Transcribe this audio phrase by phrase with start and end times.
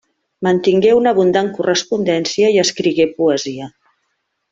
[0.45, 3.69] Mantingué una abundant correspondència i escrigué poesia.